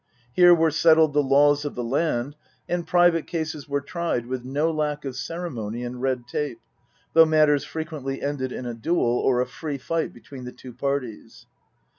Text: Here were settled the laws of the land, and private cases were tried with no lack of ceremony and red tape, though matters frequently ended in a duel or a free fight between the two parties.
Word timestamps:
Here 0.33 0.55
were 0.55 0.71
settled 0.71 1.13
the 1.13 1.21
laws 1.21 1.63
of 1.63 1.75
the 1.75 1.83
land, 1.83 2.35
and 2.67 2.87
private 2.87 3.27
cases 3.27 3.69
were 3.69 3.81
tried 3.81 4.25
with 4.25 4.43
no 4.43 4.71
lack 4.71 5.05
of 5.05 5.15
ceremony 5.15 5.83
and 5.83 6.01
red 6.01 6.25
tape, 6.27 6.59
though 7.13 7.25
matters 7.27 7.63
frequently 7.65 8.19
ended 8.19 8.51
in 8.51 8.65
a 8.65 8.73
duel 8.73 9.19
or 9.19 9.41
a 9.41 9.45
free 9.45 9.77
fight 9.77 10.11
between 10.11 10.43
the 10.43 10.51
two 10.53 10.73
parties. 10.73 11.45